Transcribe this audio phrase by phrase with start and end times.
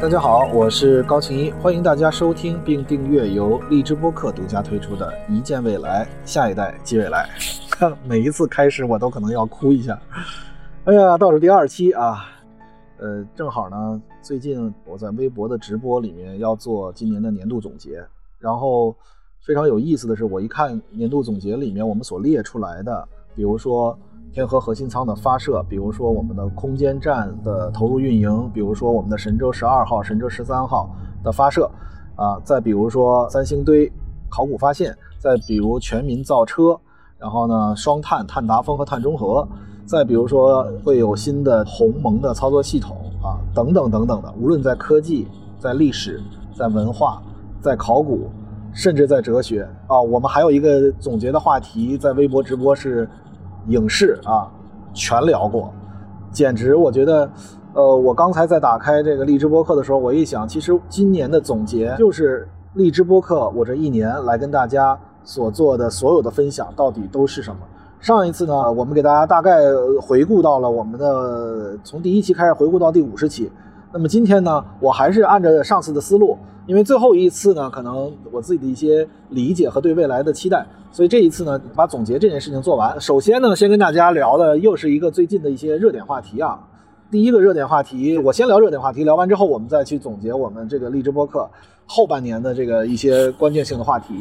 [0.00, 7.28] 大家好，我是高晴一，欢迎大家收听并订阅由荔枝播客独家推出的《一见未来，下一代即未来》。
[8.06, 10.00] 每一次开始我都可能要哭一下。
[10.84, 12.24] 哎呀，倒数第二期啊，
[12.96, 18.02] 呃，正好呢，最近我在微博的直播里面要做今年的年度总结，
[18.38, 18.96] 然后
[19.42, 23.06] 非常有意思的是，我一看年度总结里面我们所列出来的，
[23.36, 23.96] 比如说。
[24.32, 30.88] 天河核心舱的发射，比如说我们的空间站的投入运营，比如说我们的神舟十二号、神舟十三号
[31.24, 31.68] 的发射，
[32.14, 33.90] 啊，再比如说三星堆
[34.30, 36.78] 考古发现，再比如全民造车，
[37.18, 39.46] 然后呢双碳碳达峰和碳中和，
[39.84, 45.26] 再比如说会有新的鸿蒙的操作系统啊，等等等等的，无论在科技、
[45.58, 46.22] 在历史、
[46.54, 47.20] 在文化、
[47.60, 48.30] 在考古，
[48.72, 53.10] 甚至在哲学啊，我们还有一个总结的话题，在微博直播是。
[53.70, 54.46] 影视啊，
[54.92, 55.72] 全聊过，
[56.32, 57.30] 简直我觉得，
[57.72, 67.60] 呃，我刚才在打开这个荔枝播客的时候，我一想，其实今年的总结就是荔枝播客，我这一年来跟大家所做的所有的分享到底都是什么？
[68.00, 69.60] 上一次呢，我们给大家大概
[70.00, 73.52] 回顾到了我们的从第一期开始回顾到第五十期，
[73.92, 76.36] 那么今天呢，我还是按照上次的思路，
[76.70, 80.64] 因为最后一次呢，可能我自己的一些理解和对未来的期待。
[80.92, 83.00] 所以这一次呢，把总结这件事情做完。
[83.00, 86.60] 首先呢，先跟大家聊的又是一个最近的一些热点话题啊。
[87.10, 91.50] 第一个热点话题，我先聊热点话题，聊完之后，我们再去总结我们这个励志播客
[91.86, 94.14] 后半年的这个一些关键性的话题。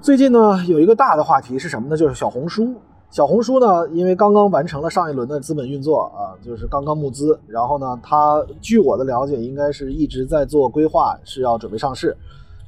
[0.00, 1.96] 最近呢，有一个大的话题是什么呢？
[1.98, 2.74] 就是小红书。
[3.10, 12.14] 小红书呢，因为刚刚完成了上一轮的资本运作啊，就是刚刚募资，然后呢，它据我的了解，应该是一直在做规划，是要准备上市。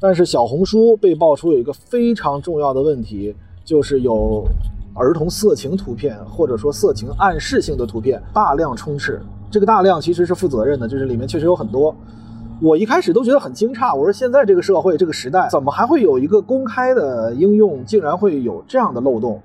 [0.00, 4.42] 但是小红书被爆出有一个非常重要的问题，就是有
[4.94, 9.20] 儿童色情图片或者说色情暗示性的图片大量充斥。
[9.50, 11.94] 这个大量其实是负责任的，就是里面确实有很多。
[12.62, 19.38] 我一开始都觉得很惊诧，我说现在这个社会这个时代，怎么还会有一个公开的应用竟然会有这样的漏洞？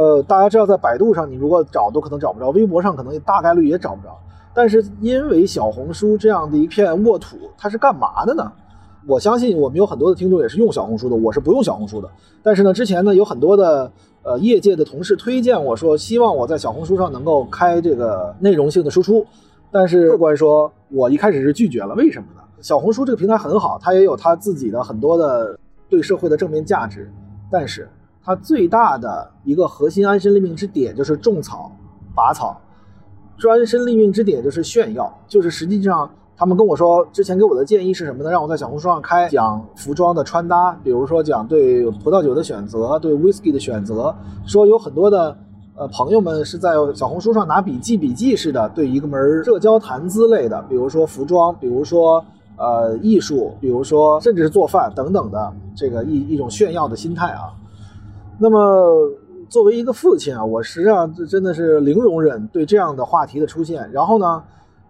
[0.00, 4.16] 呃，大家知道在百度上你如果找都可能找不着，微博上可能大概率也找不着。
[4.54, 8.50] 但是因为小红书这样的一片沃土，它是干嘛的呢？
[9.06, 12.08] 我相信我们有很多的听众也是用小红书的，我是不用小红书的。
[12.42, 19.26] 但是呢，之前呢有很多的呃业界的同事推荐我说，希望我在小红书上能够开这个内容性的输出。
[19.70, 21.94] 但是 客观说，我一开始是拒绝了。
[21.94, 22.40] 为什么呢？
[22.62, 25.58] 小红书这个平台很好，它也有它自己的很多的
[25.90, 27.12] 对社会的正面价值。
[27.52, 27.86] 但是
[28.24, 31.70] 它最大的一个核心安身立命之点就是种草、
[32.14, 32.60] 拔草，
[33.36, 36.10] 专身立命之点就是炫耀，就是实际上。
[36.36, 38.30] 他们跟我说，之前给我的建议是什么呢？
[38.30, 44.14] 让我在小红书上开讲服装的穿搭，比如说讲对葡萄酒的选择，对 whisky 的选择。
[44.46, 45.36] 说有很多的
[45.76, 52.24] 呃朋友们是在小红书上拿笔记笔记似的，对一个门社交谈资类的，比如说服装，比如说
[52.56, 57.52] 呃艺术，比如说甚至是做饭等等的这个一一种炫耀的心态啊。
[58.40, 59.08] 那么
[59.48, 63.88] 作为一个父亲啊，我实际上真的是零容忍对这样的话题的出现。
[63.92, 64.42] 然后呢？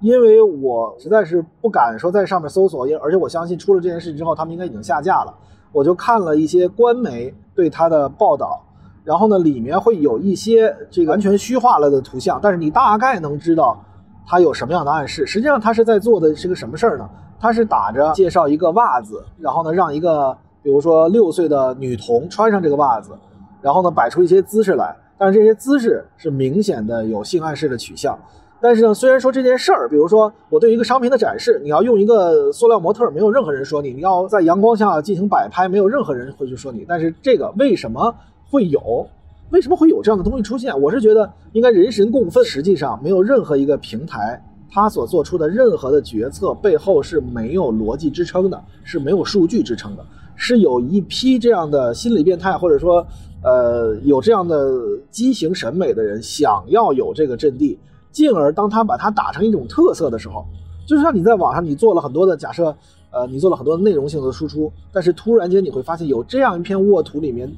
[0.02, 5.34] 因为我实在是不敢说在上面搜索，因而且我相信出了这件事之后，他们应该已经下架了。
[5.72, 8.64] 我就看了一些官媒对他的报道，
[9.04, 13.78] 然后呢，里面会有一些这个完全虚化了的图像，但是你大概能知道
[14.26, 15.26] 它有什么样的暗示。
[15.26, 17.06] 实际上，他是在做的是个什么事儿呢？
[17.38, 23.12] 他是打着介绍一个袜子，然后呢，让一个比如说六岁的女童穿上这个袜子，
[23.60, 28.18] 然后呢，摆出一些姿势来，但是这些姿势是明显的有性暗示的取向。
[28.62, 36.84] 但是呢，虽然说这件事儿，比如说我对一个商品的展示，你要用一个塑料模特，没有任何人说你；你要在阳光下进行摆拍，没有任何人会去说你。
[36.86, 38.14] 但是这个为什么
[38.50, 39.08] 会有？
[39.50, 40.78] 为什么会有这样的东西出现？
[40.78, 42.44] 我是觉得应该人神共愤。
[42.44, 44.40] 实际上，没有任何一个平台，
[44.70, 50.04] 它所做出的任何的决策背后是没有逻辑支撑的，是没有数据支撑的，
[50.36, 53.04] 是有一批这样的心理变态，或者说，
[53.42, 54.70] 呃，有这样的
[55.10, 57.78] 畸形审美的人，想要有这个阵地。
[58.12, 60.44] 进而，当他把它打成一种特色的时候，
[60.86, 62.76] 就是像你在网上你做了很多的假设，
[63.12, 67.48] 呃，你做了很多内容性的输出，但是突然间你会发现有这样一片沃土里面，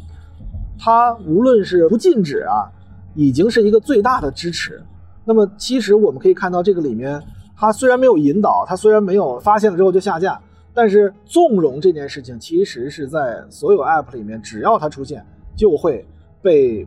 [0.79, 2.69] 它无论是不禁止啊，
[3.15, 4.83] 已经是一个最大的支持。
[5.25, 7.23] 那么其实我们可以看到这个里面，
[7.57, 10.39] 它虽然没有引导，它虽然没有发现了之后就下架，
[10.75, 15.25] 但是纵容这件事情其实是在所有 App 里面，只要它出现，
[15.57, 16.07] 就会
[16.41, 16.87] 被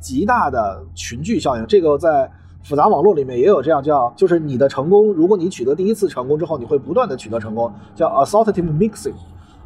[0.00, 1.66] 极大的群聚效应。
[1.66, 2.30] 这个在。
[2.68, 9.14] 复杂网络里面也有这样叫，就是你的成功，如果你取得第一次成功之后，你会不断的取得成功，叫 assortative mixing，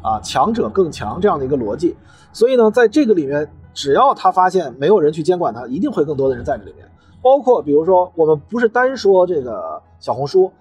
[0.03, 1.95] 啊，强者更强这样的一个逻辑。
[2.31, 6.87] 所以呢，在这个里面，只要他发现没有人去监管他，一定会更多的人在这里面。
[7.23, 10.51] 包括比如说，我们不是单说这个小红书，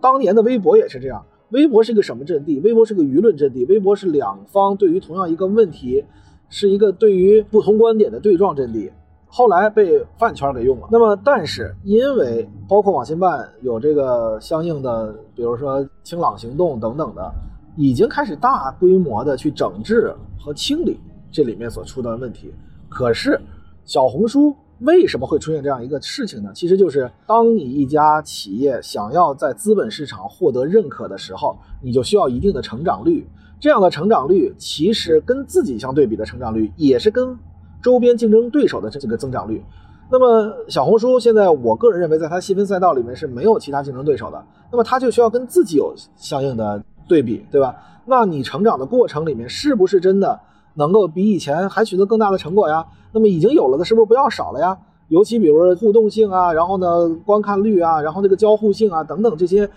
[0.00, 1.26] 当年的微博也是这样。
[1.50, 2.58] 微博是个什么阵地？
[2.60, 3.66] 微博是个舆论阵地。
[3.66, 6.06] 微博是两方对于同样一个问题，
[6.48, 8.90] 是一个对于不同观点的对撞阵地。
[9.26, 10.88] 后来被饭圈给用了。
[10.90, 17.32] 那么，但是因为包括网信办有这个相应的，比如说清朗行动等等的，
[17.76, 20.98] 已经开始大规模的去整治和清理
[21.30, 22.54] 这里面所出的问题。
[22.88, 23.40] 可是，
[23.84, 24.54] 小红书。
[24.80, 26.50] 为什么会出现这样一个事情呢？
[26.54, 33.26] 其实就是当你一家企业想要在资本市场获得认可的时候，你就需要一定的成长率。
[33.58, 37.36] 这样的成长率其实跟自己相对比的成长率，也是跟
[37.82, 39.64] 周边竞争对手的这个增长率。
[40.10, 44.44] 那么小红书现在，我个人认为，在它细分赛道里面是没有其他竞争对手的。
[44.70, 47.74] 那么它就需要跟自己有相应的对比，对吧？
[48.04, 50.38] 那你成长的过程里面，是不是真的？
[50.74, 52.84] 能够比以前还取得更大的成果呀？
[53.12, 54.78] 那么已经有了的，是不是不要少了呀？
[55.08, 59.68] 尤其比如说互动性啊，然后呢观看率啊，然后这个交互性啊等等这些，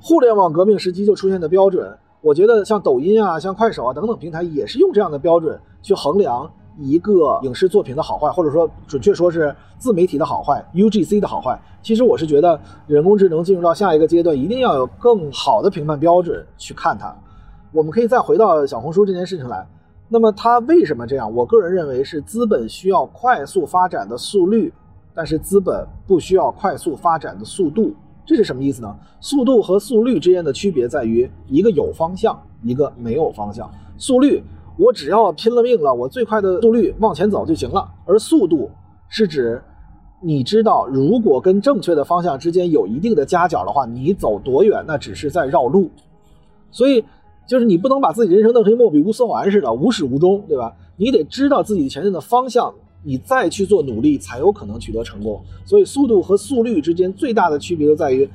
[0.00, 11.58] 互联网革命时期就出现的标准，我觉得像抖音啊、像快手啊等等平台也是用这样的标准去衡量一个影视作品的好坏，或者说准确说是自媒体的好坏，UGC 的好坏。
[11.82, 17.14] 其实我是觉得人工智能进入到下一个阶段，一定要有更好的评判标准去看它。
[17.72, 19.66] 我们可以再回到小红书这件事情来。
[20.08, 21.34] 那么它为什么这样？
[21.34, 24.72] 我个人认为是资本需要快速发展的速率，
[25.14, 27.94] 但是资本不需要快速发展的速度。
[28.24, 28.96] 这是什么意思呢？
[29.20, 33.70] 速度和速率之间的区别在于，一个有方向，一个没有方向。
[33.98, 34.42] 速率，
[34.78, 37.88] 我只要拼了命了，我最快的速率往前走就行了。
[38.06, 38.70] 而速度
[39.08, 39.62] 是指，
[40.22, 45.90] 你知道，如果跟正确的方向之间有一定的夹角的话，你走多远，那只是在绕路。
[46.70, 47.04] 所以。
[47.46, 50.72] 就是你不能把自己人生弄成一莫比乌斯环似的无始无终，对吧？
[50.96, 52.72] 你得知道自己前进的方向，
[53.02, 55.40] 你再去做努力，才有可能取得成功。
[55.64, 58.28] 所以，速度和速率之间最大的区别就在于，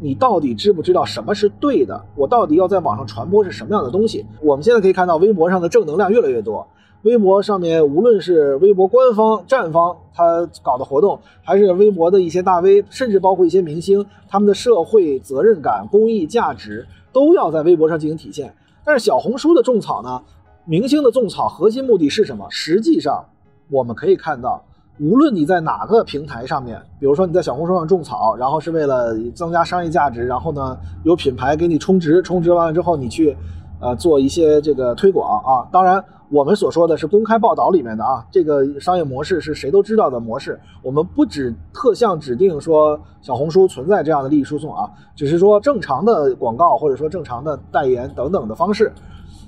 [0.00, 2.04] 你到底知不知道什么是对的？
[2.14, 4.24] 我到底要在网上传播是什么样的东西？
[4.42, 6.66] 我们现在可以看到，微博上的正能量越来越多。
[7.02, 16.86] 微博上面，无论是微博官方、站方他搞的活动，还是微博的一些大 V，甚至包括一些明星，他们的社会责任感、公益价值。
[17.12, 18.54] 都要在微博上进行体现，
[18.84, 20.20] 但是小红书的种草呢？
[20.66, 22.46] 明星的种草核心目的是什么？
[22.50, 23.24] 实际上，
[23.70, 24.62] 我们可以看到，
[25.00, 33.36] 无论你在哪个平台上面，比如说你在小红书上种草，然后是为了增加商业价值，然后呢有品牌给你充值，充值完了之后你去，
[33.80, 36.04] 呃做一些这个推广啊，当然。
[36.28, 40.58] 我们所说的是公开报道里面的啊，这个商业模式是谁都知道的模式。
[40.82, 48.92] 我们不指特项指定说小红书存在这样的利益输送啊，只是说正常的广告或者说正常的代言等等的方式。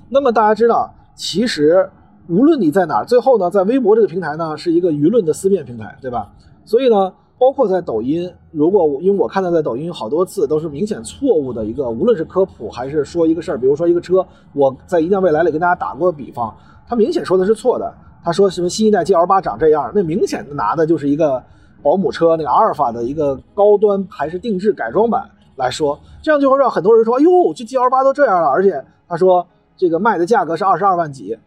[0.07, 1.89] 那么大家知道，其实
[2.29, 6.31] 无论你在哪儿，最后呢，在微博这个平台呢，是一个舆论的思辨平台，对吧？
[6.63, 7.13] 所以呢。
[7.41, 16.53] 包括在抖音，如果我因为我看到在抖音好多次都是明显错误的一个，无论是科普还是说一个事儿，比如说一个车，我在一辆未来里跟大家打过比方，
[16.85, 17.89] 他明显说的是错的。
[18.25, 21.41] 他说什么新一代 G L 八长这样，那明显拿的就是一个
[21.81, 25.23] 保姆车那个阿尔法的一个高端还是定制改装版
[25.55, 29.47] 来说，这样就会让很多人说，哎呦，这 G L 八都这样了，而且他说
[29.77, 31.39] 这个卖的价格是二十二万几。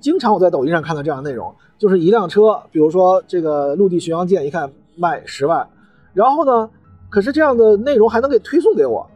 [0.00, 4.70] 经常我在抖音上看到这样的内容，就是一辆车，比如说这个陆地巡洋舰，一看。
[4.96, 5.66] 卖十万，
[6.12, 6.68] 然后呢？
[7.08, 9.08] 可是这样的内容还能给推送给我，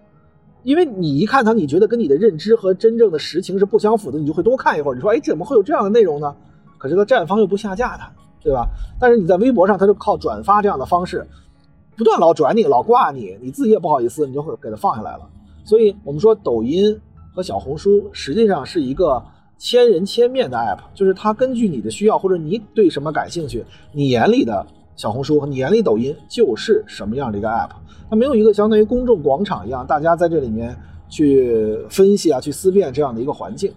[0.63, 4.95] 因为你一看它，你觉得跟你的认知和真正的实情是不相符的，你就会多看一会儿。
[4.95, 6.35] 你说，哎，怎么会有这样的内容呢？
[6.79, 8.11] 可是它站方又不下架它，
[8.41, 8.67] 对吧？
[8.99, 11.27] 但是你在微博上，它就靠转发这样的方式，
[11.99, 15.29] 不断老转你，老挂你，你自己也不好意思，你就会给它放下来了。
[15.65, 16.99] 所以我们说，抖音
[17.35, 19.23] 和小红书实际上是一个
[19.65, 24.67] 千人千面的 app，就是它根据你的需要或者你对什么感兴趣，你眼里的。
[24.95, 27.71] 小红书和你眼里抖音就是什么样的一个 app？
[28.11, 30.77] 它没有一个相当于公众广场一样，大家在这里面
[31.09, 33.73] 去分析啊，去思辨这样的一个环境。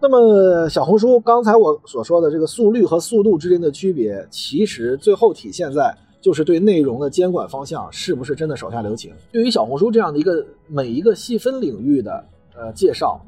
[0.00, 9.12] 那么小红书刚才我所说的这个速率和速度之间的区别，其实最后体现在就是对内容的监管方向是不是真的手下留情。
[9.30, 12.22] 对于小红书这样的一个每一个细分领域的
[12.54, 13.18] 呃介绍，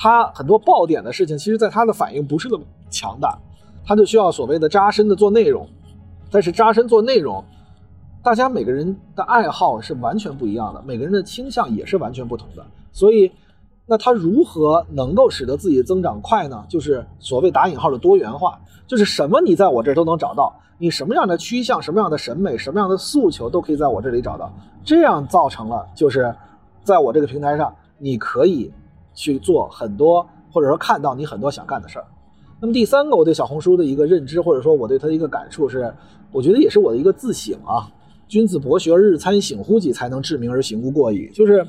[0.00, 3.36] 它很多爆点的事情，其实在它的反应不是那么强大，
[3.84, 5.68] 它就需要所谓的扎深的做内容。
[6.30, 7.42] 但是扎深做内容，
[8.22, 12.64] 大家每个人的爱好是完全不一样的，每个人的倾向也是完全不同的。
[12.92, 13.32] 所以，
[13.86, 16.64] 那他如何能够使得自己增长快呢？
[16.68, 24.52] 就是所谓打引号的多元化，就是什么你在我这儿都能找到，你什么样的趋向、什么样的审美、什么样的诉求都可以在我这里找到。
[24.84, 26.34] 这样造成了，就是
[26.84, 28.70] 在我这个平台上，你可以
[29.18, 32.04] 去做很多，或者说看到你很多想干的事儿。
[32.60, 35.92] 那么第三个，我对小红书的一个认知，或者说我对它的一个感触是，
[36.30, 37.90] 我觉得也是我的一个自省啊。
[38.28, 41.28] 君子博学而日参省乎己，才能治民而行乎过矣。
[41.34, 41.66] 就是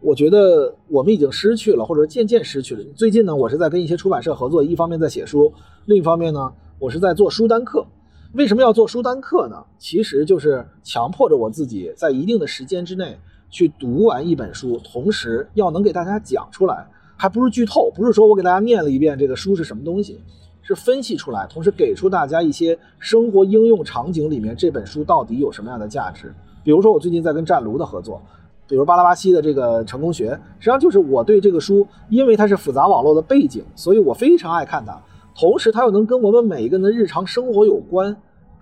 [0.00, 2.82] 我觉得我们已经失去了，或者渐渐失去了。
[2.94, 5.52] 最近呢，我是在跟一些出版社合作，一方面在写书，
[5.84, 7.84] 另一方面呢，我是在做书单课。
[8.32, 9.62] 为什么要做书单课呢？
[9.78, 13.18] 其实就是强迫着我自己在一定的时间之内
[13.52, 16.84] 去读完一本书，同时要能给大家讲出来，
[17.16, 20.18] 还不是剧透，不是说我给大家念了一遍这个书是什么东西，
[20.62, 26.34] 是分析出来，同时给出大家一些生活应用场景里面这本书到底有什么样的价值。
[26.64, 28.20] 比如说我最近在跟湛卢的合作，
[28.66, 34.98] 比如巴拉巴西的这个成功学，实际上就是我对这个书，因为它是复杂网络的背景，所以我非常爱看它。
[35.34, 38.16] 同时，它又能跟我们每一个人的日常生活有关，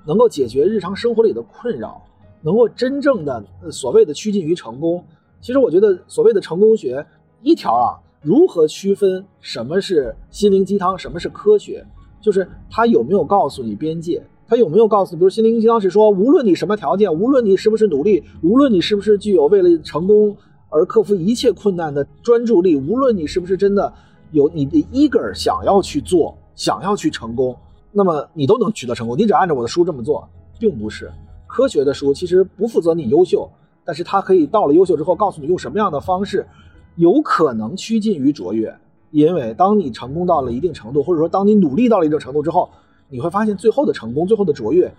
[0.06, 2.02] 能够解决日常生活里的困扰，
[2.42, 5.04] 能够真正的所谓的趋近于成功。
[5.40, 7.04] 其实，我觉得所谓的成功学
[7.42, 11.84] 一条啊，如何区分什么是心灵鸡汤，什么是科学，
[12.20, 20.36] 就是它有没有告诉你边界，它有没有告诉，比如心灵鸡汤是说，无论你什么条件，无论你是不是努力，无论你是不是具有为了成功
[20.68, 23.92] 而克服一切困难的专注力，无论你是不是真的
[24.32, 26.36] 有你的 eager 想要去做。
[26.56, 27.56] 想要去成功，
[27.90, 29.16] 那么你都能取得成功。
[29.16, 30.28] 你只要按照我的书这么做，
[30.58, 31.10] 并不是
[31.50, 33.50] 科学的书，其实不负责你优秀，
[33.84, 36.46] 但是它可以到了优秀之后，告诉你用什么样的方式，
[36.94, 38.74] 有可能趋近于卓越。
[39.10, 42.70] 因为当你成功到了一定程度，或者说当你努力到了一定程度之后，
[43.08, 44.92] 你会发现最后的成功，最后的卓越，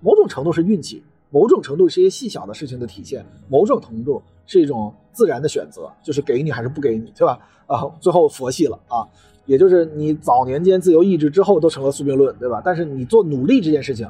[0.00, 7.38] 某种程度是运气，某种程度是一些细小的事情的体现，某种程度是一种自然的选择，就是给你还是不给你，对吧？
[7.66, 9.08] 啊，最后佛系了啊。
[9.46, 12.60] 也就是你早年间自由意志之后都成了宿命论，对吧？
[12.62, 14.06] 但是你做努力这件事情，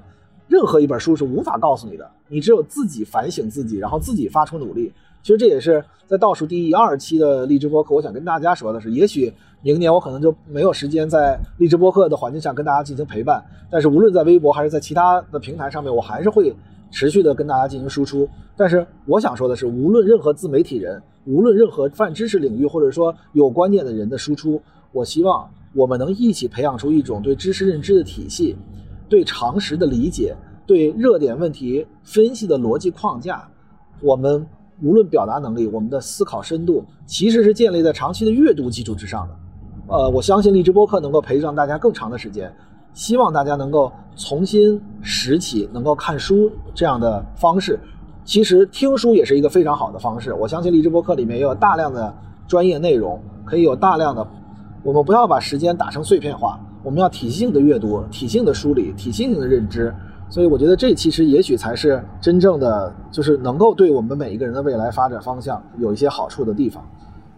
[0.47, 4.93] 任何一本书是无法告诉你的，你只有自己反省自己，然后自己发出努力。
[5.23, 9.33] 其实这也是在倒数第一二期的励志播客，我想跟大家说的是，也许
[9.63, 16.55] 明年我可能就没有时间在励志播客的环境下跟大家进行陪伴，但是无论在微博还是在其他的平台上面，我还是会
[16.91, 18.29] 持续的跟大家进行输出。
[18.55, 24.61] 但是我想说的是，无论任何自媒体人，无论任何泛知识领域或者说有观念的人的输出。
[24.93, 28.55] 我希望我们能一起培养出一种对知识认知的体系，
[29.09, 33.47] 对常识的理解，对热点问题分析的逻辑框架。
[34.01, 34.47] 我们
[34.83, 39.35] 无论表达能力，我们的思考深度，其实是建立在长期的阅读基础之上的。
[39.87, 42.53] 呃，我相信荔枝播客能够陪上大家更长的时间，
[42.93, 47.79] 希望大家能够重新拾起能够看书这样的方式。
[48.25, 50.33] 其实听书也是一个非常好的方式。
[50.33, 52.15] 我相信荔枝播客里面也有大量的
[52.49, 54.27] 专业内容，可以有大量的。
[54.83, 59.93] 我们不要把时间打成碎片化，我们要体系性的阅读、体系性的梳理、体系性的认知。
[60.29, 66.85] 所以我觉得这其实也许才是真正的，就是能够对我们每一个人的未来发展方向有一些好处的地方。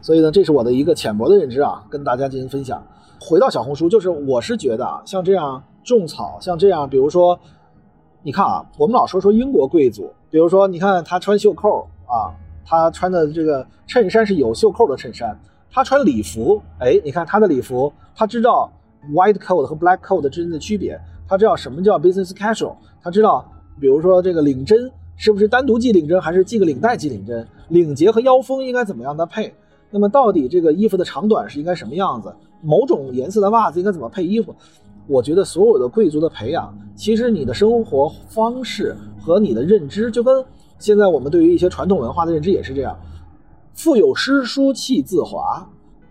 [0.01, 2.83] 所以呢，这是我的一个浅薄的认知啊，跟大家进行分享。
[3.21, 7.39] 回到小红书，就是我是觉得啊，像这样种草，像这样，比如说，
[8.23, 12.33] 你看啊，我们老说说英国贵族，比如说你看他穿袖扣啊，
[12.65, 15.39] 他穿的这个衬衫是有袖扣的衬衫。
[15.71, 18.71] 他穿礼服，哎，你看他的礼服，他知道
[19.13, 23.51] white coat 和 black coat 之间的区别，他知道什么叫 business casual，他知道，
[23.81, 29.55] 比如说这个领针是不是单独系领针，还是系个领带系领针，领结和腰封应该怎么样的配，
[29.91, 34.55] 那么到底这个衣服的长短是应该什么样子，某种颜色的袜子应该怎么配衣服？
[35.07, 40.45] 我觉得所有的贵族的培养，其实你的生活方式和你的认知，就跟
[40.79, 42.99] 现在我们对于一些传统文化的认知也是这样。
[43.73, 45.69] 腹有诗书气自华。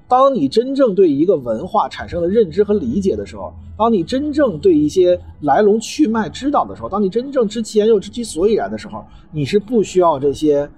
[0.07, 10.69] 当你真正对一个文化产生了认知和理解的时候，当你真正对一些来龙去脉知道的时候，当你真正知其然又知其所以然的时候，你是不需要这些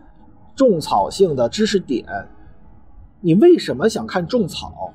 [0.56, 2.06] 种草性的知识点。
[3.20, 4.94] 你为什么想看种草？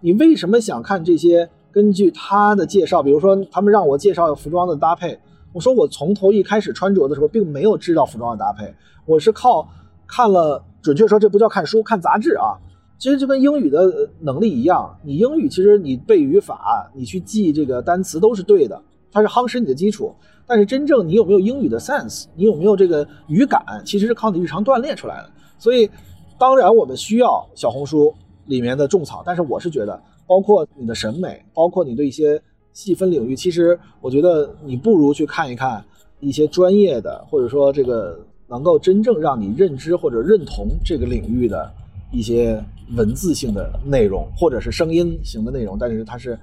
[0.00, 1.48] 你为什么想看这些？
[1.70, 5.18] 根据他的介绍，比如说他们让我介绍服装的搭配，
[5.54, 8.74] 我说我从头一开始穿着的时候，并没有知道服装的搭配，
[9.06, 9.66] 我是靠
[10.06, 10.62] 看了。
[10.82, 12.58] 准确说，这不叫看书，看杂志啊。
[13.02, 18.80] 其实就跟英语的能力一样，你英语其实你背语法，你去记这个单词都是对的，
[19.10, 20.14] 它是夯实你的基础。
[20.46, 25.30] 但是真正你有没有英语的 sense，你有没有这个语感，其实是靠你日常锻炼出来的。
[25.58, 25.90] 所以，
[26.38, 28.14] 当然我们需要小红书
[28.46, 32.40] 里面的种草，但是我是觉得，包括你的审美，包括你对一些
[32.72, 35.84] 细分领域，其实我觉得你不如去看一看
[36.20, 38.16] 一些专业的，或者说这个。
[38.48, 41.72] 能够真正让你认知或者认同这个领域的
[42.12, 42.62] 一些
[42.94, 46.38] 文字性的内容，或者是声音型的内容，但是它是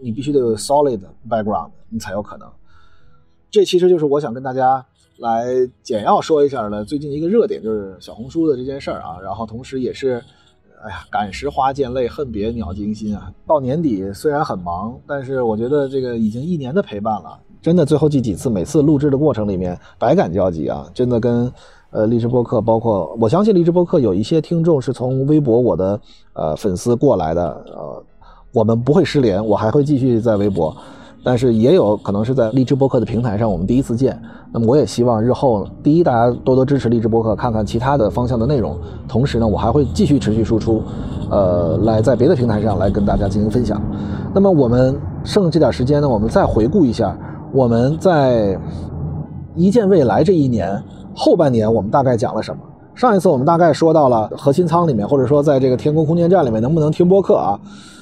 [0.00, 2.48] 你必须得有 solid background，你才有可能。
[3.50, 4.84] 这其实就是我想跟大家
[5.16, 5.46] 来
[5.82, 9.18] 简要说一下的最近一个热点，就是小红书的这件事儿啊。
[9.20, 10.22] 然后同时也是，
[10.82, 13.32] 哎呀，感时花溅泪，恨别鸟惊心啊。
[13.46, 21.52] 到年底虽然很忙，但是我觉得这个已经一年的陪伴了，真的最后这几次每次录制的过程里面百感交集啊，真的跟
[21.90, 26.00] 呃荔枝播客，包括我相信荔枝播客有一些听众是从微博我的
[26.34, 27.42] 呃粉丝过来的，
[27.74, 28.02] 呃，
[28.52, 30.76] 我们不会失联，我还会继续在微博。
[31.24, 34.18] 但是也有可能是在荔枝播客的平台上，我们第一次见。
[34.52, 38.78] 那么我也希望日后，第一，大家多多支持荔枝播客，看看其他的方向的内容。
[39.08, 40.80] 同时呢，我还会继续持续输出，
[41.28, 43.82] 呃，来在别的平台上来跟大家进行分享。
[44.32, 47.18] 那么我们剩这点时间呢，我们再回顾一下
[47.52, 48.58] 我们在
[49.54, 50.82] 一见未来这一年
[51.14, 52.60] 后半年，我们大概讲了什么？
[52.94, 57.58] 上一次我们大概说到了核心舱里面，或者说在这个天宫空间站里面能不能听播客啊？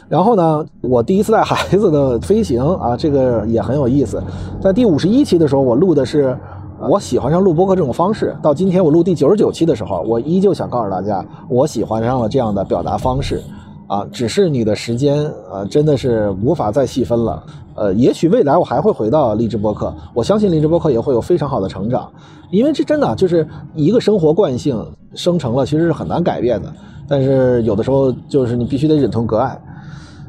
[0.08, 4.22] 然后呢，我第一次带孩子的飞行啊，这个也很有意思。
[4.60, 6.36] 在第五十一期的时候，我录的是
[6.80, 8.36] 我喜欢上录播客这种方式。
[8.42, 13.42] 到今天我录第九十九期的时候，我依旧想告诉大家，我喜欢上了这样的表达方式
[13.86, 14.06] 啊。
[14.12, 17.42] 只是你的时间呃真的是无法再细分了。
[17.74, 22.10] 呃，也许未来我还会回到励志播客，我相信励志播客也会有非常好的成长，
[22.50, 24.82] 因为这真的就是一个生活惯性
[25.14, 26.72] 生成了，其实是很难改变的。
[27.06, 29.60] 但是有的时候就是你必须得忍痛割爱。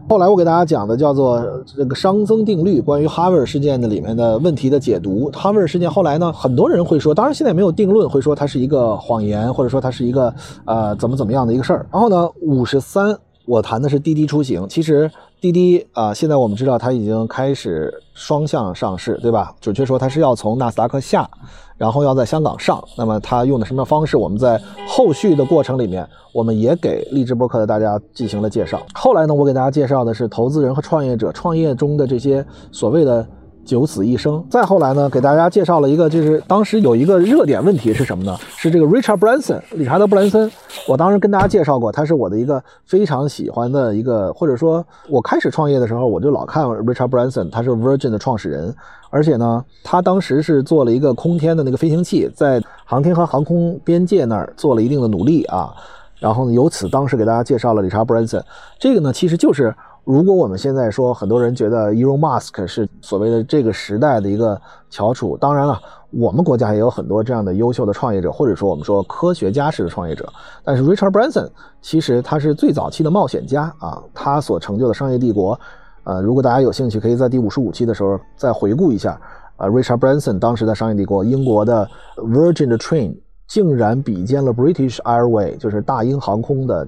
[0.09, 5.29] 后来我给大家讲的叫做这个熵增定律，关于哈维尔事件的里面的问题的解读。
[5.33, 10.33] 哈维尔事件后来呢，很多人会说，当然现在没有定论，会说它是一个谎言，或者说它是一个
[10.65, 11.85] 呃怎么怎么样的一个事儿。
[11.91, 15.09] 然后呢，五十三，我谈的是滴滴出行，其实。
[15.39, 19.53] 滴滴啊，现在我们知道它已经开始双向上市，对吧？
[19.61, 21.29] 准确说，它是要从纳斯达克下，
[21.77, 22.83] 然后要在香港上。
[22.97, 24.17] 那么它用的什么方式？
[24.17, 28.81] 我们在后续的过程里面，我们也给励志播客的大家进行了介绍。
[28.95, 33.23] 后来呢，我给大家介绍的是投资人和创业者创业中的这些所谓的。
[33.67, 34.43] 九死一生。
[34.49, 38.35] 再后来呢，给大家介绍了一个，就是当时有一个热点问题是什么呢？
[38.55, 40.49] 是这个 Richard Branson，理查德·布兰森。
[40.87, 48.73] 我当时跟大家介绍过，他是我的一个非常喜欢的一个，或者说，我开始创业的时候，我就老看 Richard Branson，他是 Virgin 的创始人，
[49.09, 55.73] 而且呢，他当时是做了一个空天的那个飞行器，在航天和航空边界那儿做了一定的努力啊。
[56.19, 58.41] 然后呢，由此当时给大家介绍了理查德·布兰森。
[58.79, 59.75] 这个呢，其实就是。
[60.07, 64.57] 如果我们现在说，很多人觉得 Elon Musk 是所谓的这个时代的一个
[64.89, 65.77] 翘楚，当然了，
[66.11, 70.25] 我们国家也有很多这样的优秀的创业者，或者说我们说科学家式的创业者。
[70.63, 71.49] 但是 Richard Branson
[71.81, 75.59] 其实他是最早期的冒险家啊，他所成就的商业帝国，
[76.05, 79.19] 呃，如果大家有兴趣，可以在第五十五期的时候再回顾一下
[79.57, 83.13] 呃，Richard Branson 当时的商业帝国，英国的 Virgin 的 Train
[83.45, 86.87] 竟然比肩了 British Airway，就是大英航空的。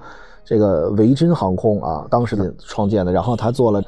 [0.50, 3.80] 这个维珍航空啊，当时的创建的，然后他做了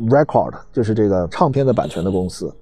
[0.00, 2.52] Record，就是这个唱片的版权的公司。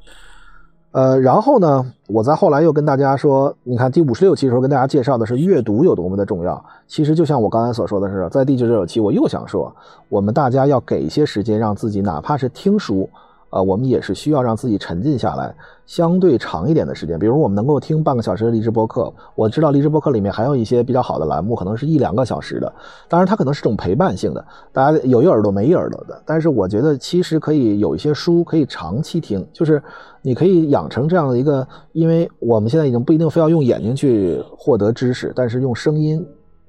[0.93, 6.63] 呃，然后呢，我在后来又跟大家说，你看第五十六期的时候跟大家介绍的是阅读有多么的重要。
[6.87, 9.75] 其实就像我刚才所说的是，在第九十九期我又想说，
[10.11, 13.09] 我们大家要给一些时间让自己，哪怕是听书。
[13.57, 15.55] 呃，我们也是需要让自己沉浸下来，
[15.87, 17.19] 相对长一点的时间。
[17.19, 22.71] 比如我们能够听半个小时的励志播客，我知道励志播客里面还有一些比较好的栏目，可能是一两个小时的。
[23.09, 26.21] 当然，它可能是种陪伴性的，大家有一耳朵没一耳朵的。
[26.27, 29.83] 但是我觉得其实可以有一些书可以长期听，就是
[30.21, 36.23] 你可以养成这样的一个，因为我们现在已经不一定非要用眼睛去获得知识，但是用声音。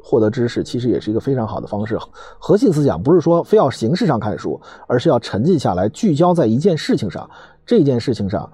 [0.10, 2.00] 获得知识其实也是一个非常好的方式。
[2.40, 7.30] 核心思想不是说非要形式上看书，而是要沉浸下来，聚焦在一件事情上。
[7.66, 8.50] 这件事情上，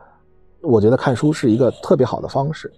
[0.61, 2.73] 我觉得看书是一个特别好的方式。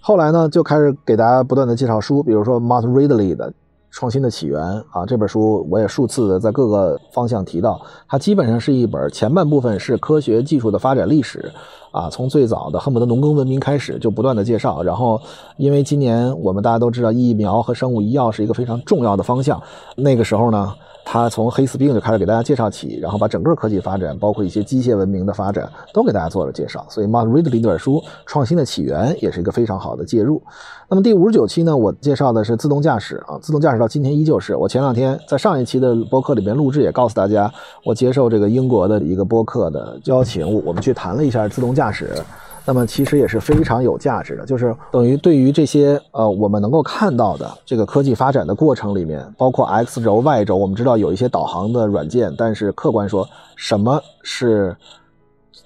[0.00, 3.52] 后来呢，就开始给大家不断的介绍书，比如说 Martin Ridley 的。
[3.96, 11.50] 创新的起源啊，这本书我也数次的在各个方向提到，它基本上是一本前半部分是科学技术的发展历史
[11.92, 15.18] 啊，从最早的恨不得农耕文明开始就不断的介绍，然后
[15.56, 19.58] 因为今年我们大家都知道疫苗和生物医药是一个非常重要的方向，
[19.96, 20.74] 那个时候呢。
[21.08, 26.84] 他从黑死病就开始给大家介绍起，然后把整个科技发展，包括一些机械文明的发展，都给大家做了介绍。
[26.90, 30.42] 所以，Mark Ridley 这本书《创新的起源》也是一个非常好的介入。
[30.88, 37.50] 那么第五十九期呢，我介绍的是自动驾驶啊，自动驾驶到今天依旧是我前两天在上一期的播客里边录制，也告诉大家，
[37.84, 42.10] 我接受这个英国的一个播客的邀请，我们去谈了一下自动驾驶。
[42.66, 54.76] 那么其实也是非常有价值的，就是等于对于这些呃我们能够看到的这个科技发展的过程里面，包括 X 轴、Y 轴，我们知道有一些导航的软件，但是客观说，什么是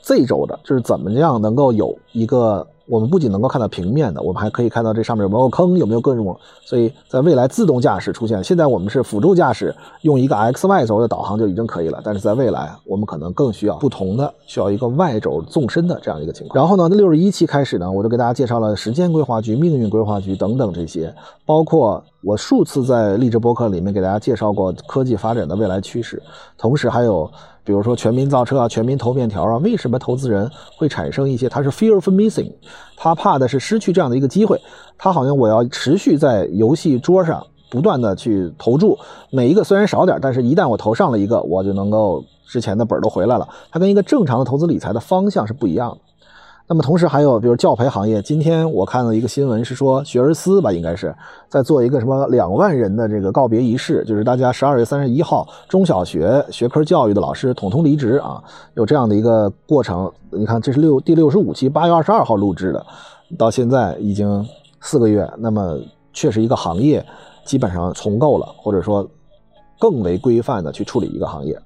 [0.02, 2.66] Z 轴的，就是怎么样能够有一个。
[2.90, 6.36] 我们不仅能够看到平面的，我们还可以看到这上面有没有坑，有没有各种。
[6.64, 9.72] 所以在未来自动驾驶出现，现在我们是辅助驾驶，
[10.02, 12.00] 用一个 X Y 轴的导航就已经可以了。
[12.02, 16.60] 但是在未来，我们可能更需要不同的，需要一个 Y 轴纵深的这样一个情况。
[16.60, 21.14] 然后呢，六十一期开始呢，我就给大家介绍了时间规划局、命运规划局等等这些，
[21.46, 26.20] 包括我数次在励志播客里面给大家介绍过科技发展的未来趋势，
[26.58, 27.30] 同时还有
[27.64, 32.50] 比如说全民造车啊、全民投面条啊，为什么投资人会产生一些他是 fear of missing，
[32.96, 34.60] 他怕的是失去这样的一个机会，
[34.98, 38.98] 他好像我要持续在游戏桌上不断的去投注，
[39.30, 45.98] 每一个虽然少点，但是一旦我投上了一个，我就能够之前的本都回来了，它跟一个正常的投资理财的方向是不一样的。
[46.72, 51.12] 那么同时还有，比如教培行业，今天我看到一个新闻是说，学而思吧，应该是
[51.48, 58.40] 在做一个什么两万人的这个告别仪式，就是大家十二月三十一号中小学学科教育的老师统统离职啊，
[58.74, 60.08] 有这样的一个过程。
[60.30, 62.86] 你看，这是六第六十五期，八月二十二号录制的，
[63.36, 64.46] 到现在已经
[64.80, 65.76] 四个月，那么
[66.12, 67.04] 确实一个行业
[67.44, 69.04] 基本上重构了，或者说
[69.76, 71.60] 更为规范的去处理一个行业。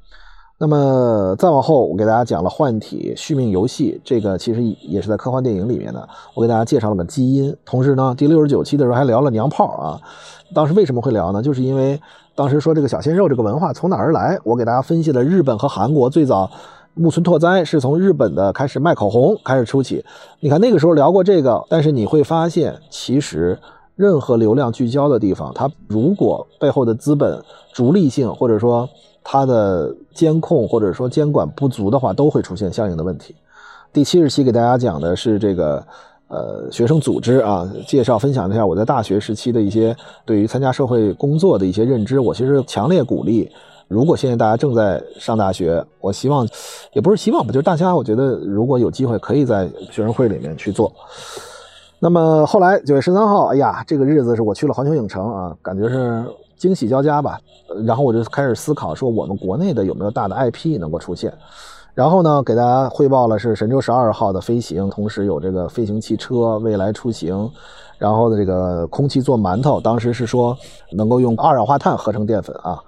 [0.65, 6.09] 那么再往后，我给大家讲了换体续命游戏，这个其实也是在科幻电影里面的。
[6.33, 10.01] 我给大家介绍了个基因，同时呢，第六十九期的时候还聊了娘炮啊。
[10.55, 11.43] 当时为什么会聊呢？
[11.43, 12.01] 就是因为
[12.35, 16.51] 当时说这个小鲜肉这个文化从哪而来，我给大家分析了日本和韩国最早
[16.95, 20.03] 木村拓哉是从日本的开始卖口红开始出起。
[20.41, 23.59] 你看那个时候聊过这个，但是你会发现，其实
[23.97, 28.89] 任何流量聚焦的地方，它如果背后的资本逐利性或者说
[29.25, 33.35] 它的监控或者说监管不足的话，都会出现相应的问题。
[33.91, 35.83] 第七十期给大家讲的是这个
[36.29, 42.21] 呃学生组织啊，介绍分享一下我在大学时期的一些对于参加社会工作的一些认知。
[42.21, 43.51] 我其实强烈鼓励，
[43.89, 46.47] 如果现在大家正在上大学，我希望
[46.93, 50.93] 也不是希望吧，就是大家我觉得如果有机会，可以在学生会里面去做。
[51.99, 56.23] 那么后来九月十三号，哎呀，这个日子是我去了环球影城啊，感觉是。
[56.65, 57.39] 惊喜交加吧，
[57.85, 61.31] 然后我就开始思考说，我们国内的有没有大的 IP 能够出现？
[61.93, 67.51] 然后呢，给大家汇报了是神舟十二号的飞行，同时有这个飞行汽车未来出行，
[67.99, 70.57] 然后的这个空气做馒头，当时是说
[70.91, 72.83] 能够用二氧化碳合成淀粉啊。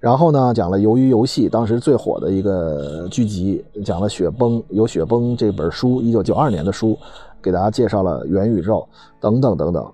[0.00, 6.98] 然后呢，讲了鱿鱼游戏，当时最火的一个剧集，讲了雪崩，有雪崩这本书，一九九二年的书，
[7.42, 8.88] 给大家介绍了元宇宙
[9.20, 9.86] 等等等等。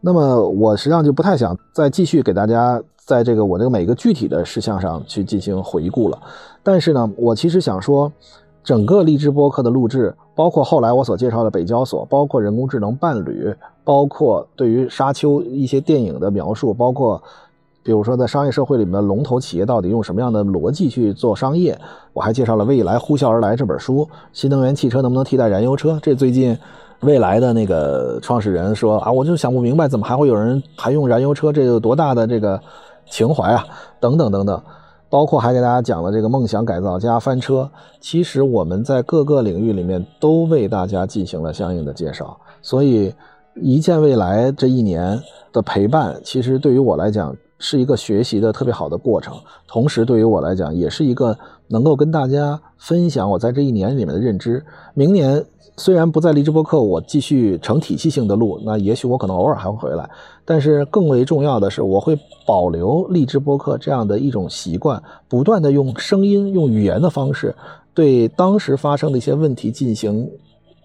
[0.00, 6.18] 那么我实际上就不太想再继续给大家在这个我这个每个具体的事项上去进行回顾了，
[6.62, 8.10] 但是呢，我其实想说，
[8.64, 17.22] 整个励志播客的录制，包括后来我所介绍的北交所，包括人工智能伴侣，包括对于沙丘一些电影的描述，包括
[17.82, 21.78] 比如说在商业社会里面的龙头企业到底用什么样的逻辑去做商业，
[22.14, 25.98] 我还介绍了未来呼啸而来这本书，新能源汽车能不能替代燃油车？
[26.02, 26.56] 这最近。
[27.00, 31.52] 未来的那个创始人说啊，我就想不明白，怎么还会有人还用燃油车？
[31.52, 32.60] 这有多大的这个
[33.08, 33.64] 情怀啊？
[33.98, 34.62] 等等等等，
[35.08, 37.70] 包括还给大家讲了这个梦想改造家翻车。
[38.00, 42.38] 其实我们在各个领域里面都为大家进行了相应的介绍。
[42.60, 43.14] 所以，
[43.54, 45.18] 一见未来这一年
[45.52, 49.36] 的陪伴，其实对于我来讲是一个学习的特别好的过程，
[49.68, 54.64] 同时对于我来讲也是一个能够跟大家分享我在这一年里面的认知。
[54.94, 55.46] 明年。
[55.76, 60.10] 虽然不在励志播客，我继续成体系性的录，那也许我可能偶尔还会回来。
[60.44, 67.54] 但是更为重要的是，我会保留励志播客这样的一种习惯，不断的用声音、用语言的方式，
[67.94, 70.30] 对当时发生的一些问题进行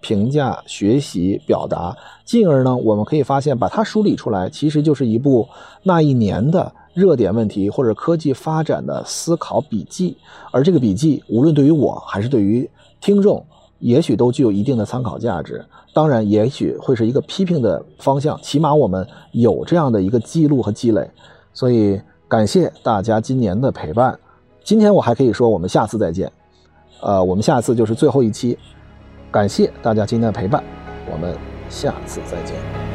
[0.06, 5.48] 评价、学习、表达，进而呢，我们可以发现，把它梳理出来，其实就是一部
[5.82, 10.16] 那一年的热点问题或者科技发展的思考笔记。
[10.52, 13.44] 而这个笔记，无论对于我还是对于听众。
[13.78, 18.40] 也许都具有一定的参考价值，当然，也许会是一个批评的方向。
[18.40, 21.10] 起码我们有这样的一个记录和积累，
[21.52, 24.18] 所以感谢大家今年的陪伴。
[24.64, 26.32] 今天我还可以说，我们下次再见。
[27.02, 28.58] 呃，我们下次就是最后一期。
[29.30, 30.62] 感谢大家今天的陪伴，
[31.10, 31.36] 我们
[31.68, 32.85] 下次再见。